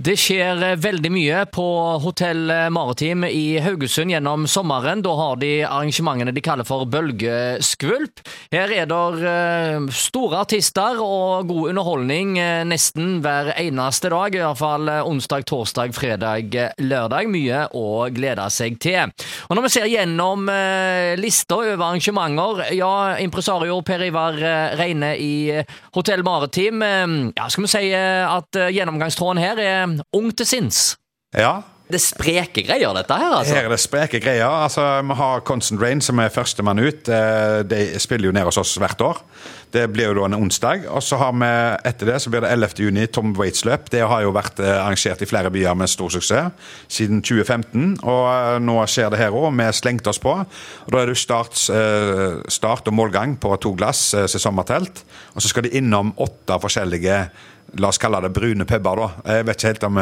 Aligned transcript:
Det 0.00 0.14
skjer 0.16 0.62
eh, 0.64 0.78
veldig 0.80 1.10
mye 1.12 1.40
på 1.52 1.64
Hotell 2.00 2.48
Maritim 2.72 3.26
i 3.28 3.58
Haugesund 3.60 4.14
gjennom 4.14 4.46
sommeren. 4.48 5.02
Da 5.04 5.12
har 5.18 5.36
de 5.42 5.50
arrangementene 5.68 6.32
de 6.32 6.40
kaller 6.40 6.64
for 6.64 6.86
Bølgeskvulp. 6.88 8.22
Her 8.48 8.72
er 8.72 8.88
det 8.88 9.28
eh, 9.28 9.90
store 9.92 10.40
artister 10.40 11.02
og 11.04 11.50
god 11.50 11.74
underholdning 11.74 12.38
eh, 12.40 12.62
nesten 12.64 13.18
hver 13.20 13.52
eneste 13.60 14.08
dag. 14.14 14.38
I 14.38 14.40
hvert 14.40 14.60
fall 14.62 14.88
onsdag, 14.88 15.44
torsdag, 15.50 15.92
fredag, 15.92 16.56
lørdag. 16.80 17.28
Mye 17.28 17.66
å 17.76 18.08
glede 18.08 18.48
seg 18.56 18.80
til. 18.80 19.12
Og 19.50 19.58
Når 19.58 19.68
vi 19.68 19.72
ser 19.76 19.90
gjennom 19.90 20.48
lista 21.20 21.60
over 21.60 21.84
arrangementer, 21.90 22.64
ja, 22.78 23.18
impresario 23.20 23.76
Per 23.84 24.06
Ivar 24.08 24.40
Reine 24.80 25.12
i 25.20 25.60
Hotell 25.92 26.24
Maritim, 26.24 26.80
ja, 26.80 27.52
skal 27.52 27.66
vi 27.66 27.72
si 27.74 27.84
at 27.92 28.62
gjennomgangstråden 28.72 29.44
her 29.44 29.60
er 29.60 29.89
ung 30.16 30.30
til 30.36 30.46
sinns. 30.46 30.94
Ja. 31.36 31.60
Det 31.90 31.98
er 31.98 32.02
spreke 32.04 32.62
greier, 32.62 32.92
dette 32.94 33.16
her, 33.18 33.32
altså. 33.34 33.54
Her 33.56 33.66
er 33.66 33.72
det 33.72 33.80
spreke 33.82 34.20
greier. 34.22 34.46
Altså, 34.46 34.84
vi 35.02 35.14
har 35.18 35.40
Constant 35.46 35.80
Rain, 35.82 36.02
som 36.04 36.20
er 36.22 36.30
førstemann 36.30 36.78
ut. 36.78 37.08
Eh, 37.10 37.62
de 37.66 37.80
spiller 37.98 38.30
jo 38.30 38.34
ned 38.36 38.46
hos 38.46 38.60
oss 38.62 38.76
hvert 38.78 39.02
år. 39.02 39.18
Det 39.74 39.88
blir 39.90 40.10
jo 40.10 40.14
da 40.20 40.28
en 40.28 40.36
onsdag. 40.38 40.86
Og 40.86 41.02
så 41.02 41.18
har 41.18 41.34
vi 41.34 41.50
etter 41.90 42.12
det 42.12 42.20
så 42.22 42.30
blir 42.30 42.44
det 42.44 42.52
11. 42.54 42.78
juni 42.86 43.08
Tom 43.10 43.34
Waits 43.38 43.64
løp. 43.66 43.90
Det 43.90 44.04
har 44.06 44.22
jo 44.22 44.30
vært 44.34 44.62
eh, 44.62 44.70
arrangert 44.70 45.24
i 45.24 45.30
flere 45.30 45.50
byer 45.50 45.74
med 45.78 45.90
stor 45.90 46.14
suksess 46.14 46.54
siden 46.86 47.24
2015. 47.26 47.98
Og 48.04 48.24
eh, 48.30 48.62
nå 48.62 48.78
skjer 48.86 49.10
det 49.10 49.22
her 49.24 49.34
òg. 49.34 49.50
Vi 49.58 49.70
slengte 49.74 50.14
oss 50.14 50.22
på. 50.22 50.36
Og 50.38 50.94
Da 50.94 51.02
er 51.02 51.10
det 51.10 51.18
start, 51.18 51.58
start 51.58 52.86
og 52.86 52.94
målgang 52.94 53.34
på 53.40 53.56
to 53.58 53.74
glass 53.74 54.12
sesongtelt. 54.30 55.02
Og 55.34 55.42
så 55.42 55.50
skal 55.50 55.66
de 55.66 55.74
innom 55.82 56.14
åtte 56.22 56.62
forskjellige 56.62 57.24
La 57.78 57.92
oss 57.92 58.00
kalle 58.02 58.18
det 58.24 58.32
brune 58.34 58.66
puber, 58.66 58.98
da. 58.98 59.36
Jeg 59.36 59.46
vet 59.46 59.60
ikke 59.60 59.70
helt 59.70 59.86
om 59.86 60.00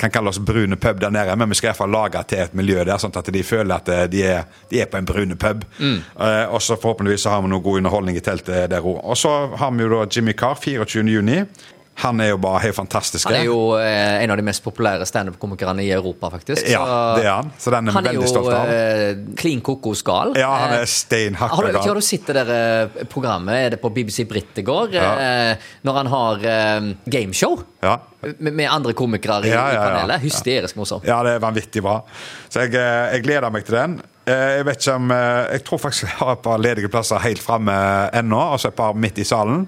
kan 0.00 0.10
kalle 0.10 0.28
oss 0.28 0.38
brune 0.38 0.76
pub 0.76 1.00
der 1.00 1.10
nede, 1.10 1.36
men 1.36 1.48
vi 1.48 1.54
skal 1.54 1.66
i 1.66 1.70
hvert 1.70 1.76
fall 1.82 1.92
lage 1.92 2.22
til 2.28 2.40
et 2.40 2.54
miljø 2.56 2.78
der, 2.84 2.96
sånn 3.00 3.16
at 3.20 3.28
de 3.34 3.42
føler 3.44 3.74
at 3.76 3.90
eh, 3.92 4.06
de 4.08 4.22
er, 4.24 4.46
de 4.70 4.80
er 4.80 4.88
på 4.88 4.96
en 4.96 5.08
brune 5.08 5.36
pub. 5.36 5.66
Mm. 5.78 5.98
Uh, 6.16 6.54
og 6.54 6.62
så 6.64 6.78
forhåpentligvis 6.80 7.26
så 7.26 7.34
har 7.34 7.44
vi 7.44 7.50
noe 7.52 7.64
god 7.64 7.82
underholdning 7.82 8.16
i 8.16 8.24
teltet 8.24 8.70
der 8.72 8.80
òg. 8.80 9.02
Og 9.04 9.18
så 9.18 9.34
har 9.60 9.76
vi 9.76 9.84
jo 9.84 9.92
da 9.92 10.06
Jimmy 10.08 10.32
Carr 10.32 10.56
24.6. 10.56 11.68
Han 12.00 12.20
er 12.20 12.30
jo 12.30 12.38
bare 12.40 12.62
helt 12.64 12.76
fantastisk. 12.76 13.26
Han 13.28 13.36
er 13.36 13.44
jo 13.44 13.74
eh, 13.76 14.22
en 14.22 14.32
av 14.32 14.38
de 14.40 14.44
mest 14.46 14.62
populære 14.64 15.04
standup-komikerne 15.08 15.82
i 15.84 15.90
Europa, 15.92 16.30
faktisk. 16.32 16.64
Ja, 16.70 16.84
det 17.18 17.26
er 17.26 17.34
han. 17.34 17.50
Så 17.60 17.72
den 17.74 17.90
er 17.90 17.96
vi 17.96 18.04
veldig 18.06 18.30
stolt 18.30 18.48
av. 18.48 18.62
Han 18.62 18.72
er 18.72 19.02
jo 19.02 19.08
eh, 19.10 19.34
klin 19.40 19.60
kokos 19.64 20.00
gal. 20.06 20.32
Ja, 20.40 20.48
han 20.62 20.76
er 20.78 20.88
steinhakka 20.88 21.58
gal. 21.66 21.80
Har 21.84 22.00
du 22.00 22.04
sett 22.06 22.30
det 22.30 22.38
der 22.38 22.52
eh, 22.54 23.02
programmet, 23.10 23.66
er 23.66 23.74
det 23.76 23.80
på 23.82 23.92
BBC 23.92 24.24
Britt 24.30 24.62
i 24.62 24.64
går, 24.64 24.94
ja. 24.96 25.10
eh, 25.26 25.68
når 25.84 26.00
han 26.00 26.12
har 26.14 26.48
eh, 26.54 26.88
gameshow? 27.16 27.60
Ja. 27.84 27.98
Med, 28.20 28.52
med 28.52 28.66
andre 28.68 28.96
komikere 28.96 29.44
i, 29.48 29.52
ja, 29.52 29.66
ja, 29.74 29.76
i 29.76 29.92
panelet. 29.98 30.24
Hysterisk 30.24 30.80
morsomt. 30.80 31.04
Ja, 31.08 31.20
det 31.26 31.36
er 31.36 31.44
vanvittig 31.44 31.84
bra. 31.84 32.00
Så 32.48 32.64
jeg, 32.64 32.78
eh, 32.80 33.16
jeg 33.18 33.28
gleder 33.28 33.52
meg 33.52 33.68
til 33.68 33.76
den. 33.76 34.00
Jeg 34.30 34.62
vet 34.68 34.76
ikke 34.78 34.92
om 34.94 35.10
Jeg 35.10 35.62
tror 35.66 35.78
faktisk 35.80 36.04
jeg 36.04 36.12
har 36.20 36.36
et 36.36 36.42
par 36.44 36.60
ledige 36.62 36.90
plasser 36.92 37.18
helt 37.24 37.40
framme 37.42 37.72
ennå, 38.14 38.38
altså 38.54 38.68
et 38.70 38.76
par 38.78 38.92
midt 38.94 39.18
i 39.18 39.24
salen. 39.26 39.64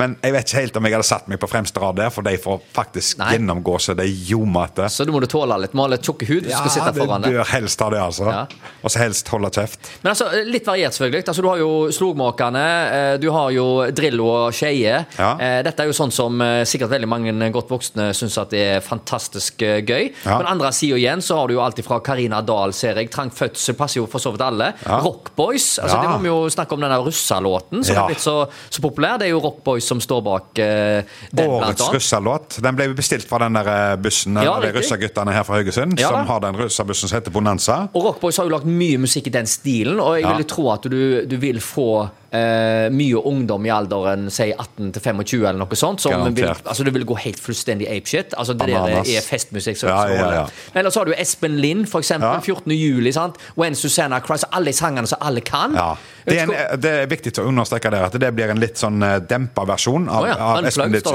Men 0.00 0.16
jeg 0.22 0.34
vet 0.34 0.48
ikke 0.48 0.62
helt 0.62 0.78
om 0.78 0.88
jeg 0.88 0.96
hadde 0.96 1.06
satt 1.06 1.28
meg 1.30 1.40
på 1.42 1.48
fremste 1.50 1.82
rad 1.82 1.98
der, 1.98 2.10
for 2.14 2.26
de 2.26 2.34
får 2.40 2.60
faktisk 2.74 3.20
Nei. 3.20 3.34
gjennomgå 3.36 3.76
så 3.82 3.94
det 3.96 4.06
er 4.08 4.24
ljomete. 4.30 4.88
Så 4.90 5.06
du 5.06 5.12
må 5.14 5.20
du 5.22 5.28
tåle 5.30 5.58
litt? 5.62 5.74
Litt 5.94 6.06
tjukke 6.06 6.26
hud? 6.28 6.48
Ja, 6.50 6.62
det 6.64 7.06
bør 7.06 7.44
helst 7.52 7.82
ha 7.84 7.90
det, 7.92 8.00
altså. 8.02 8.26
Ja. 8.32 8.70
Og 8.82 8.92
så 8.92 9.02
helst 9.02 9.28
holde 9.32 9.50
kjeft. 9.54 9.90
Men 10.02 10.12
altså, 10.14 10.30
litt 10.48 10.66
variert, 10.66 10.96
selvfølgelig. 10.96 11.28
Altså, 11.30 11.44
du 11.44 11.50
har 11.50 11.60
jo 11.62 11.70
Slogmåkerne, 11.94 12.64
eh, 12.96 13.12
du 13.22 13.28
har 13.34 13.52
jo 13.54 13.66
Drillo 13.94 14.28
og 14.32 14.56
Skeie. 14.56 15.04
Ja. 15.18 15.30
Eh, 15.38 15.58
dette 15.66 15.84
er 15.84 15.90
jo 15.90 15.96
sånn 15.96 16.12
som 16.14 16.42
eh, 16.42 16.64
sikkert 16.68 16.92
veldig 16.94 17.10
mange 17.10 17.50
godt 17.54 17.70
voksne 17.70 18.10
syns 18.16 18.38
at 18.40 18.52
det 18.54 18.64
er 18.76 18.84
fantastisk 18.84 19.62
gøy. 19.62 20.10
Ja. 20.24 20.34
På 20.34 20.42
den 20.42 20.50
andre 20.54 20.72
sida 20.74 20.98
igjen 20.98 21.22
så 21.24 21.38
har 21.38 21.50
du 21.50 21.56
jo 21.56 21.62
alltid 21.64 21.86
fra 21.86 22.00
Karina 22.04 22.42
Dahl, 22.44 22.74
ser 22.76 22.98
jeg. 23.00 23.12
Trang 23.14 23.30
fødsel 23.34 23.78
passer 23.78 24.00
jo 24.02 24.08
for 24.10 24.22
så 24.22 24.34
vidt 24.34 24.44
alle. 24.46 24.72
Ja. 24.82 24.98
Rockboys. 25.04 25.78
Altså, 25.78 26.00
Det 26.02 26.10
må 26.10 26.18
vi 26.24 26.32
jo 26.32 26.40
snakke 26.52 26.76
om 26.76 26.82
denne 26.82 26.98
russalåten 27.04 27.84
som 27.84 28.00
har 28.00 28.10
blitt 28.10 28.24
så, 28.24 28.36
så 28.68 28.82
populær. 28.84 29.20
Det 29.20 29.28
er 29.28 29.34
jo 29.34 29.42
Rockboys 29.44 29.83
som 29.84 30.00
står 30.02 30.22
bak 30.24 30.50
uh, 30.58 31.18
den. 31.30 31.50
Årets 31.50 31.88
russerlåt. 31.94 32.58
Den 32.64 32.78
ble 32.78 32.88
bestilt 32.96 33.28
fra 33.28 33.42
den 33.44 33.58
der 33.58 33.70
eh, 33.70 33.94
bussen, 34.00 34.38
ja, 34.40 34.56
de 34.62 34.72
russerguttene 34.74 35.34
her 35.34 35.46
fra 35.46 35.60
Haugesund, 35.60 35.98
ja, 36.00 36.10
som 36.12 36.28
har 36.28 36.42
den 36.44 36.58
russerbussen 36.58 37.10
som 37.10 37.18
heter 37.18 37.34
Bonanza. 37.34 37.78
Og 37.92 38.08
Rockboys 38.08 38.40
har 38.40 38.48
jo 38.48 38.54
lagt 38.56 38.68
mye 38.68 39.00
musikk 39.02 39.30
i 39.30 39.34
den 39.34 39.48
stilen, 39.50 40.00
og 40.00 40.18
jeg 40.18 40.26
ja. 40.26 40.34
ville 40.34 40.48
tro 40.50 40.68
at 40.74 40.88
du, 40.90 41.00
du 41.28 41.36
vil 41.42 41.60
få 41.62 41.88
Uh, 42.34 42.88
mye 42.90 43.20
ungdom 43.30 43.62
i 43.62 43.70
alderen 43.70 44.24
si 44.32 44.48
18 44.50 44.88
til 44.96 45.02
25 45.04 45.44
eller 45.44 45.60
noe 45.60 45.76
sånt. 45.78 46.02
Som 46.02 46.24
vil, 46.34 46.48
altså, 46.50 46.82
du 46.82 46.90
vil 46.90 47.04
gå 47.06 47.14
helt 47.22 47.38
fullstendig 47.38 47.86
apeshit. 47.86 48.34
Altså, 48.34 48.56
det 48.58 48.72
der 48.72 49.04
er 49.04 49.22
festmusikk. 49.22 49.78
Så, 49.78 49.86
ja, 49.86 50.00
ja, 50.10 50.24
ja. 50.40 50.40
Eller 50.74 50.90
så 50.90 51.04
har 51.04 51.12
du 51.12 51.14
Espen 51.14 51.60
Lind, 51.62 51.86
for 51.86 52.02
eksempel. 52.02 52.40
14. 52.42 52.72
juli. 52.74 53.12
Sant? 53.14 53.38
When 53.54 53.78
Susanna 53.78 54.18
Christ. 54.24 54.48
Alle 54.50 54.72
sangene 54.74 55.06
som 55.06 55.22
alle 55.22 55.44
kan. 55.46 55.76
Det 56.24 56.40
er, 56.40 56.42
en, 56.48 56.80
det, 56.80 56.90
er 57.04 57.06
viktig 57.12 57.36
å 57.38 57.46
understreke 57.52 57.92
der 57.94 58.08
at 58.08 58.18
det 58.18 58.32
blir 58.34 58.50
en 58.50 58.58
litt 58.58 58.82
sånn 58.82 58.98
uh, 59.04 59.20
dempa 59.22 59.62
versjon 59.68 60.08
av, 60.10 60.26
oh, 60.26 60.44
av 60.56 60.66
Espen 60.66 60.90
Lind. 60.90 61.06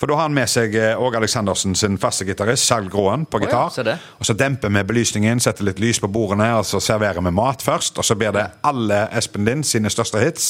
For 0.00 0.10
da 0.10 0.18
har 0.18 0.26
han 0.26 0.34
med 0.34 0.50
seg 0.50 0.74
uh, 0.74 0.98
Åge 0.98 1.20
Aleksandersen 1.20 1.78
sin 1.78 2.00
faste 2.02 2.26
gitarist, 2.26 2.66
Skjalg 2.66 2.90
Gråen, 2.90 3.28
på 3.30 3.44
gitar. 3.44 3.70
Oh, 3.70 4.10
og 4.18 4.26
så 4.26 4.34
demper 4.34 4.74
vi 4.74 4.82
belysningen, 4.90 5.38
setter 5.44 5.68
litt 5.70 5.78
lys 5.78 6.02
på 6.02 6.10
bordene, 6.10 6.50
og 6.58 6.66
så 6.66 6.82
serverer 6.82 7.22
vi 7.22 7.34
mat 7.38 7.62
først. 7.62 8.02
Og 8.02 8.10
så 8.10 8.18
blir 8.18 8.34
det 8.34 8.48
alle 8.66 9.04
Espen 9.14 9.46
Lind 9.46 9.68
sine 9.68 9.92
største 9.94 10.18
hits 10.24 10.47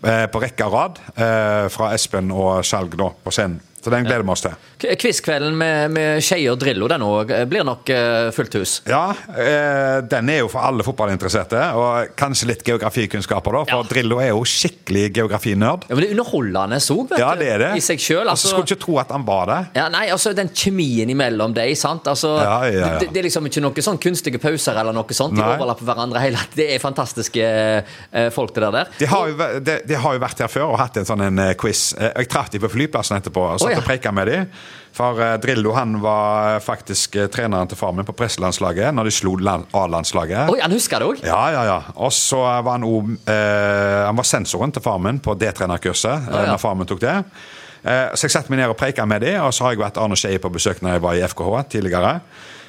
Eh, 0.00 0.24
på 0.32 0.40
rekke 0.40 0.64
og 0.64 0.72
rad 0.72 0.98
eh, 1.12 1.66
fra 1.68 1.90
Espen 1.92 2.30
og 2.32 2.62
Skjalg 2.64 2.94
på 2.96 3.32
scenen. 3.34 3.58
Så 3.80 3.92
den 3.92 4.06
gleder 4.06 4.24
vi 4.24 4.32
oss 4.32 4.44
til. 4.44 4.54
Quizkvelden 4.80 5.56
med, 5.58 5.90
med 5.92 6.24
Skeie 6.24 6.50
og 6.52 6.58
Drillo 6.60 6.88
den 6.90 7.04
også 7.04 7.34
eh, 7.36 7.46
blir 7.48 7.64
nok 7.66 7.90
uh, 7.92 8.30
fullt 8.34 8.56
hus? 8.60 8.74
Ja, 8.88 9.10
uh, 9.12 10.00
den 10.08 10.30
er 10.32 10.42
jo 10.42 10.50
for 10.52 10.64
alle 10.64 10.84
fotballinteresserte. 10.86 11.60
Og 11.76 12.14
kanskje 12.18 12.50
litt 12.50 12.64
geografikunnskaper, 12.66 13.58
da. 13.58 13.62
For 13.68 13.84
ja. 13.84 13.90
Drillo 13.90 14.20
er 14.22 14.32
jo 14.32 14.44
skikkelig 14.48 15.10
geografinerd. 15.18 15.86
Ja, 15.88 15.96
Men 15.96 16.04
det 16.04 16.10
er 16.10 16.16
underholdende 16.16 16.80
òg, 16.80 17.14
ja, 17.20 17.30
det 17.38 17.50
er 17.54 17.64
det. 17.64 17.70
i 17.78 17.84
seg 17.84 18.00
sjøl. 18.02 18.24
Altså, 18.24 18.32
altså, 18.32 18.54
skulle 18.54 18.70
ikke 18.70 18.84
tro 18.86 18.96
at 19.02 19.12
han 19.14 19.26
var 19.28 19.50
det. 19.50 19.60
Ja, 19.78 19.88
nei, 19.92 20.06
altså 20.12 20.32
Den 20.36 20.52
kjemien 20.54 21.12
imellom 21.12 21.54
dem, 21.56 21.74
sant. 21.78 22.08
Altså, 22.10 22.32
ja, 22.40 22.56
ja, 22.70 22.90
det, 23.00 23.10
det, 23.12 23.22
er 23.22 23.28
liksom 23.28 23.46
ikke 23.50 23.62
noen 23.64 23.86
sånn 23.90 24.00
kunstige 24.02 24.40
pauser 24.42 24.80
eller 24.80 24.96
noe 24.96 25.16
sånt. 25.16 25.36
De 25.36 25.42
nei. 25.42 25.52
overlapper 25.56 25.88
hverandre 25.88 26.24
hele 26.24 26.40
Det 26.54 26.66
er 26.74 26.82
fantastiske 26.82 27.46
folk, 28.34 28.54
det 28.56 28.72
der. 28.74 28.90
De 28.98 29.08
har, 29.10 29.28
jo, 29.30 29.50
de, 29.60 29.76
de 29.86 29.98
har, 29.98 30.16
jo, 30.16 30.22
vært 30.22 30.42
her 30.44 30.50
før 30.50 30.72
og 30.72 30.78
hatt 30.80 30.98
en 31.00 31.08
sånn 31.08 31.24
en 31.28 31.42
quiz. 31.60 31.90
Jeg 32.00 32.28
traff 32.30 32.50
dem 32.52 32.62
på 32.64 32.70
flyplassen 32.72 33.18
etterpå. 33.20 33.44
og 33.54 33.62
satt 33.62 33.78
og 33.78 33.86
preika 33.86 34.12
med 34.14 34.30
dem. 34.30 34.48
For 35.00 35.20
uh, 35.22 35.36
Drillo 35.40 35.72
han 35.76 35.94
var 36.02 36.58
faktisk 36.64 37.16
uh, 37.16 37.28
treneren 37.32 37.70
til 37.70 37.78
far 37.78 37.94
min 37.96 38.06
på 38.06 38.14
presselandslaget 38.16 38.94
når 38.94 39.08
de 39.08 39.14
slo 39.14 39.36
A-landslaget. 39.40 40.50
Oi, 40.50 40.58
Han 40.60 40.74
husker 40.74 41.00
det 41.00 41.08
òg? 41.08 41.24
Ja, 41.24 41.40
ja, 41.54 41.64
ja. 41.68 41.78
Og 41.96 42.12
så 42.12 42.40
var 42.40 42.76
han 42.76 42.84
òg 42.84 43.14
eh, 43.30 44.06
Han 44.06 44.18
var 44.18 44.26
sensoren 44.26 44.72
til 44.74 44.82
far 44.82 44.98
min 45.02 45.20
på 45.22 45.34
D-trenerkurset 45.38 46.28
oh, 46.28 46.38
ja. 46.42 46.50
når 46.50 46.60
far 46.60 46.76
min 46.76 46.88
tok 46.88 47.00
det. 47.00 47.16
så 47.80 48.26
jeg 48.26 48.32
satte 48.34 48.52
meg 48.52 48.60
ned 48.60 48.72
og 48.72 48.76
preika 48.76 49.06
med 49.08 49.22
dem, 49.24 49.38
og 49.40 49.54
så 49.56 49.64
har 49.64 49.72
jeg 49.72 49.80
vært 49.80 50.00
Arne 50.02 50.18
Skeie 50.18 50.40
på 50.42 50.50
besøk 50.52 50.82
når 50.82 50.96
jeg 50.98 51.02
var 51.04 51.16
i 51.16 51.22
FKH 51.24 51.62
tidligere. 51.72 52.12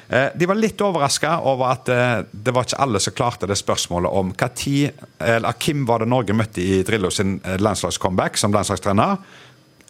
De 0.08 0.48
var 0.48 0.56
litt 0.56 0.80
overraska 0.84 1.34
over 1.48 1.74
at 1.74 1.90
det 2.32 2.54
var 2.54 2.64
ikke 2.64 2.80
alle 2.84 3.00
som 3.00 3.16
klarte 3.16 3.48
det 3.48 3.58
spørsmålet 3.60 4.12
om 4.22 4.32
hva 4.32 4.48
tid, 4.56 5.04
eller 5.20 5.58
hvem 5.60 5.84
var 5.88 6.02
det 6.02 6.10
Norge 6.12 6.36
møtte 6.36 6.64
i 6.64 6.80
Drillo 6.86 7.12
sin 7.12 7.38
landslagscomeback 7.44 8.40
som 8.40 8.56
landslagstrener 8.56 9.20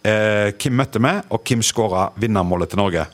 eh, 0.03 0.53
Kim 0.59 0.75
møtte 0.77 1.01
vi, 1.03 1.13
og 1.33 1.43
Kim 1.47 1.63
skåra 1.65 2.09
vinnermålet 2.19 2.73
til 2.73 2.81
Norge. 2.81 3.05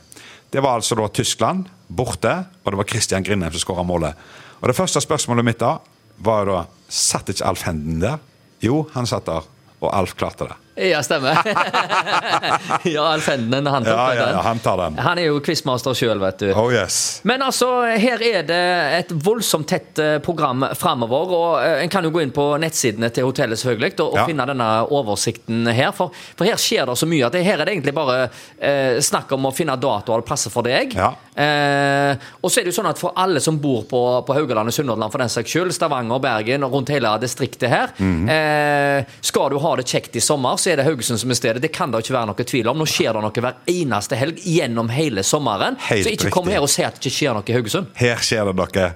Det 0.50 0.62
var 0.62 0.80
altså 0.80 0.98
da 0.98 1.06
Tyskland 1.14 1.68
borte, 1.88 2.32
og 2.64 2.72
det 2.72 2.80
var 2.80 2.88
Christian 2.90 3.26
Grindheim 3.26 3.54
som 3.54 3.62
skåra 3.62 3.86
målet. 3.86 4.18
Og 4.60 4.68
Det 4.68 4.76
første 4.76 5.00
spørsmålet 5.00 5.46
mitt 5.46 5.62
da 5.62 5.78
var 6.18 6.46
da 6.46 6.64
Satt 6.90 7.30
ikke 7.30 7.46
Alf 7.46 7.62
Henden 7.62 8.00
der? 8.02 8.18
Jo, 8.60 8.82
han 8.92 9.06
satt 9.06 9.28
der, 9.30 9.46
og 9.80 9.92
Alf 9.94 10.16
klarte 10.18 10.48
det. 10.50 10.56
Ja, 10.74 11.02
stemmer. 11.02 11.38
ja, 12.84 13.12
Alf 13.12 13.28
Henden, 13.28 13.66
han 13.66 13.84
tar 13.84 13.90
ja, 13.90 14.14
ja, 14.14 14.30
ja, 14.30 14.40
han 14.40 14.58
tar 14.58 14.76
den. 14.76 14.98
Han 14.98 15.18
er 15.18 15.26
jo 15.26 15.40
quizmaster 15.42 15.96
sjøl, 15.98 16.20
vet 16.22 16.38
du. 16.44 16.52
Oh, 16.54 16.70
yes. 16.72 17.20
Men 17.26 17.42
altså, 17.42 17.68
her 17.98 18.22
er 18.22 18.46
det 18.46 18.60
et 19.00 19.10
voldsomt 19.12 19.68
tett 19.68 19.98
eh, 19.98 20.16
program 20.22 20.64
framover. 20.78 21.34
Og 21.36 21.56
eh, 21.64 21.82
en 21.82 21.92
kan 21.92 22.06
jo 22.06 22.12
gå 22.14 22.22
inn 22.22 22.32
på 22.34 22.46
nettsidene 22.62 23.10
til 23.14 23.26
hotellet 23.28 23.60
selvfølgelig 23.60 23.98
og, 23.98 24.14
og 24.14 24.30
finne 24.30 24.46
denne 24.52 24.68
oversikten 24.94 25.66
her. 25.68 25.90
For, 25.96 26.14
for, 26.38 26.46
her 26.48 26.60
skjer 26.60 26.86
det 26.88 26.96
så 27.02 27.10
mye 27.10 27.26
at 27.26 27.36
det, 27.36 27.42
her 27.46 27.58
er 27.58 27.66
det 27.68 27.74
egentlig 27.74 27.96
bare 27.98 28.20
eh, 28.22 29.02
snakk 29.04 29.34
om 29.36 29.50
å 29.50 29.54
finne 29.54 29.76
datoer 29.80 30.22
og 30.22 30.28
plasser 30.30 30.54
for 30.54 30.66
deg. 30.66 30.94
Eh, 30.94 32.30
og 32.40 32.50
så 32.50 32.60
er 32.60 32.66
det 32.66 32.72
jo 32.72 32.78
sånn 32.78 32.90
at 32.90 33.00
for 33.00 33.16
alle 33.18 33.42
som 33.42 33.58
bor 33.60 33.84
på, 33.90 34.04
på 34.26 34.38
og 34.40 34.72
Sunnhordland 34.74 35.12
for 35.12 35.22
den 35.22 35.32
saks 35.32 35.50
skyld, 35.50 35.74
Stavanger, 35.74 36.22
Bergen 36.22 36.64
og 36.66 36.78
rundt 36.78 36.94
hele 36.94 37.12
distriktet 37.20 37.70
her, 37.70 37.92
mm 37.98 38.26
-hmm. 38.26 38.30
eh, 38.30 39.04
skal 39.20 39.50
du 39.50 39.58
ha 39.58 39.76
det 39.76 39.86
kjekt 39.86 40.16
i 40.16 40.20
sommer, 40.20 40.56
så 40.56 40.69
er 40.70 40.80
det 40.80 40.86
Haugesund 40.86 41.20
som 41.22 41.32
er 41.32 41.38
stedet. 41.38 41.62
Det 41.62 41.72
kan 41.74 41.92
det 41.92 42.02
ikke 42.04 42.16
være 42.16 42.30
noe 42.32 42.46
tvil 42.52 42.70
om. 42.70 42.80
Nå 42.80 42.88
skjer 42.88 43.16
det 43.16 43.24
noe 43.24 43.44
hver 43.44 43.60
eneste 43.70 44.18
helg 44.20 44.40
gjennom 44.44 44.90
hele 44.94 45.24
sommeren. 45.26 45.78
Helt 45.90 46.06
så 46.06 46.14
ikke 46.14 46.32
kom 46.34 46.50
her 46.50 46.62
og 46.64 46.70
si 46.72 46.84
at 46.86 46.96
det 46.96 47.04
ikke 47.04 47.16
skjer 47.18 47.38
noe 47.38 47.46
i 47.46 47.56
Haugesund. 47.58 47.92
Her 48.00 48.24
skjer 48.24 48.50
det 48.50 48.56
noe. 48.60 48.90